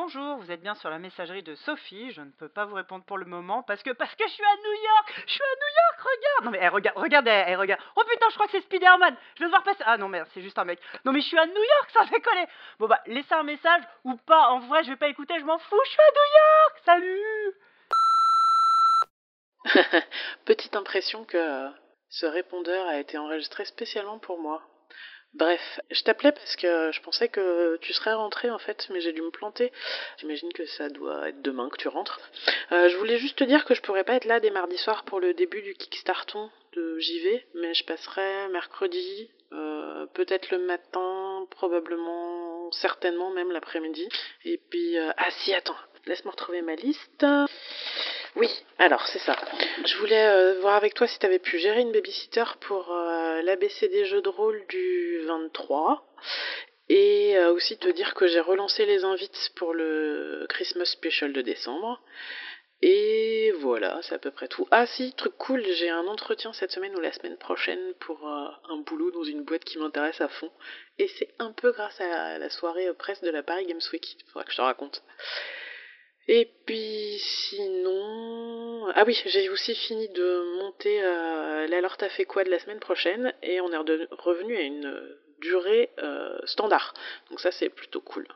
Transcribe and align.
Bonjour, 0.00 0.36
vous 0.36 0.52
êtes 0.52 0.62
bien 0.62 0.76
sur 0.76 0.90
la 0.90 1.00
messagerie 1.00 1.42
de 1.42 1.56
Sophie. 1.56 2.12
Je 2.12 2.20
ne 2.20 2.30
peux 2.30 2.48
pas 2.48 2.64
vous 2.66 2.76
répondre 2.76 3.04
pour 3.04 3.18
le 3.18 3.24
moment 3.24 3.64
parce 3.64 3.82
que 3.82 3.90
parce 3.90 4.14
que 4.14 4.22
je 4.28 4.32
suis 4.32 4.44
à 4.44 4.56
New 4.56 4.84
York. 4.84 5.24
Je 5.26 5.32
suis 5.32 5.42
à 5.42 5.56
New 5.56 5.74
York, 5.74 5.98
regarde. 5.98 6.44
Non 6.44 6.50
mais 6.52 6.60
eh, 6.62 6.68
regarde, 6.68 6.96
regarde, 6.96 7.26
eh, 7.26 7.44
eh, 7.48 7.56
regarde. 7.56 7.80
Oh 7.96 8.02
putain, 8.08 8.26
je 8.28 8.34
crois 8.34 8.46
que 8.46 8.52
c'est 8.52 8.60
Spider-Man. 8.60 9.16
Je 9.34 9.40
vais 9.40 9.46
devoir 9.46 9.64
passer. 9.64 9.82
Ah 9.84 9.96
non 9.98 10.06
merde, 10.06 10.28
c'est 10.32 10.40
juste 10.40 10.56
un 10.56 10.64
mec. 10.64 10.78
Non 11.04 11.10
mais 11.10 11.20
je 11.20 11.26
suis 11.26 11.36
à 11.36 11.46
New 11.46 11.52
York, 11.52 11.90
ça 11.92 12.06
fait 12.06 12.20
coller. 12.20 12.46
Bon 12.78 12.86
bah 12.86 13.00
laissez 13.06 13.34
un 13.34 13.42
message 13.42 13.82
ou 14.04 14.14
pas. 14.14 14.50
En 14.50 14.60
vrai, 14.60 14.84
je 14.84 14.90
vais 14.90 14.96
pas 14.96 15.08
écouter, 15.08 15.34
je 15.40 15.44
m'en 15.44 15.58
fous. 15.58 15.80
Je 15.84 15.90
suis 15.90 16.00
à 16.00 16.12
New 16.14 16.28
York. 16.38 16.80
Salut. 16.84 17.54
Petite 20.44 20.76
impression 20.76 21.24
que 21.24 21.70
ce 22.08 22.26
répondeur 22.26 22.86
a 22.86 22.98
été 22.98 23.18
enregistré 23.18 23.64
spécialement 23.64 24.20
pour 24.20 24.38
moi. 24.38 24.62
Bref, 25.34 25.80
je 25.90 26.02
t'appelais 26.02 26.32
parce 26.32 26.56
que 26.56 26.90
je 26.90 27.00
pensais 27.02 27.28
que 27.28 27.76
tu 27.82 27.92
serais 27.92 28.14
rentré 28.14 28.50
en 28.50 28.58
fait, 28.58 28.88
mais 28.90 29.00
j'ai 29.00 29.12
dû 29.12 29.22
me 29.22 29.30
planter. 29.30 29.72
J'imagine 30.18 30.52
que 30.52 30.66
ça 30.66 30.88
doit 30.88 31.28
être 31.28 31.42
demain 31.42 31.68
que 31.68 31.76
tu 31.76 31.88
rentres. 31.88 32.20
Euh, 32.72 32.88
je 32.88 32.96
voulais 32.96 33.18
juste 33.18 33.38
te 33.38 33.44
dire 33.44 33.64
que 33.64 33.74
je 33.74 33.82
pourrais 33.82 34.04
pas 34.04 34.14
être 34.14 34.24
là 34.24 34.40
dès 34.40 34.50
mardi 34.50 34.78
soir 34.78 35.04
pour 35.04 35.20
le 35.20 35.34
début 35.34 35.62
du 35.62 35.74
Kickstarton 35.74 36.50
de 36.72 36.98
JV, 36.98 37.46
mais 37.54 37.74
je 37.74 37.84
passerai 37.84 38.48
mercredi, 38.48 39.30
euh, 39.52 40.06
peut-être 40.14 40.50
le 40.50 40.58
matin, 40.58 41.46
probablement, 41.50 42.70
certainement 42.72 43.30
même 43.30 43.52
l'après-midi. 43.52 44.08
Et 44.44 44.58
puis, 44.70 44.98
euh, 44.98 45.10
ah 45.16 45.30
si, 45.30 45.54
attends, 45.54 45.76
laisse-moi 46.06 46.32
retrouver 46.32 46.62
ma 46.62 46.74
liste. 46.74 47.26
Oui, 48.38 48.48
alors 48.78 49.04
c'est 49.08 49.18
ça. 49.18 49.36
Je 49.84 49.96
voulais 49.96 50.28
euh, 50.28 50.60
voir 50.60 50.76
avec 50.76 50.94
toi 50.94 51.08
si 51.08 51.18
tu 51.18 51.26
avais 51.26 51.40
pu 51.40 51.58
gérer 51.58 51.80
une 51.80 51.90
babysitter 51.90 52.44
pour 52.60 52.92
euh, 52.92 53.42
l'ABC 53.42 53.88
des 53.88 54.04
jeux 54.04 54.22
de 54.22 54.28
rôle 54.28 54.64
du 54.68 55.22
23 55.26 56.06
et 56.88 57.36
euh, 57.36 57.52
aussi 57.52 57.76
te 57.78 57.88
dire 57.88 58.14
que 58.14 58.28
j'ai 58.28 58.38
relancé 58.38 58.86
les 58.86 59.02
invites 59.02 59.50
pour 59.56 59.74
le 59.74 60.46
Christmas 60.48 60.84
Special 60.84 61.32
de 61.32 61.42
décembre. 61.42 62.00
Et 62.80 63.52
voilà, 63.58 63.98
c'est 64.02 64.14
à 64.14 64.20
peu 64.20 64.30
près 64.30 64.46
tout. 64.46 64.68
Ah 64.70 64.86
si, 64.86 65.12
truc 65.14 65.36
cool, 65.36 65.64
j'ai 65.72 65.90
un 65.90 66.06
entretien 66.06 66.52
cette 66.52 66.70
semaine 66.70 66.94
ou 66.94 67.00
la 67.00 67.10
semaine 67.10 67.38
prochaine 67.38 67.92
pour 67.98 68.24
un 68.24 68.76
boulot 68.86 69.10
dans 69.10 69.24
une 69.24 69.42
boîte 69.42 69.64
qui 69.64 69.78
m'intéresse 69.78 70.20
à 70.20 70.28
fond. 70.28 70.52
Et 70.98 71.08
c'est 71.08 71.34
un 71.40 71.50
peu 71.50 71.72
grâce 71.72 72.00
à 72.00 72.38
la 72.38 72.50
soirée 72.50 72.88
presse 72.94 73.20
de 73.20 73.30
la 73.30 73.42
Paris 73.42 73.66
Games 73.66 73.80
Week. 73.92 74.16
Faudra 74.28 74.44
que 74.44 74.52
je 74.52 74.56
te 74.58 74.62
raconte. 74.62 75.02
Et 76.28 76.50
puis 76.66 77.18
sinon... 77.18 78.88
Ah 78.94 79.04
oui, 79.06 79.20
j'ai 79.26 79.48
aussi 79.48 79.74
fini 79.74 80.08
de 80.10 80.58
monter 80.58 81.02
euh, 81.02 81.66
l'alors 81.66 81.96
t'as 81.96 82.10
fait 82.10 82.26
quoi 82.26 82.44
de 82.44 82.50
la 82.50 82.58
semaine 82.58 82.80
prochaine? 82.80 83.32
Et 83.42 83.60
on 83.60 83.72
est 83.72 83.76
revenu 84.10 84.56
à 84.56 84.60
une 84.60 85.16
durée 85.40 85.90
euh, 85.98 86.38
standard. 86.44 86.92
Donc 87.30 87.40
ça 87.40 87.50
c'est 87.50 87.70
plutôt 87.70 88.02
cool. 88.02 88.26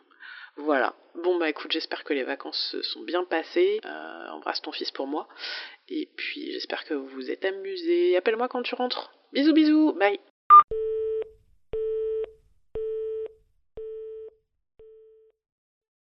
Voilà. 0.57 0.95
Bon 1.15 1.39
bah 1.39 1.51
écoute, 1.51 1.71
j'espère 1.71 2.05
que 2.05 2.15
les 2.15 2.25
vacances 2.25 2.71
se 2.71 2.83
sont 2.83 3.03
bien 3.03 3.25
passées. 3.25 3.81
Euh, 3.85 4.29
embrasse 4.31 4.63
ton 4.63 4.73
fils 4.73 4.91
pour 4.91 5.07
moi. 5.07 5.29
Et 5.89 6.09
puis 6.17 6.53
j'espère 6.53 6.85
que 6.85 6.95
vous 6.95 7.09
vous 7.09 7.31
êtes 7.31 7.45
amusés. 7.45 8.17
Appelle-moi 8.17 8.49
quand 8.49 8.63
tu 8.63 8.75
rentres. 8.75 9.13
Bisous 9.33 9.53
bisous, 9.53 9.93
bye 9.93 10.19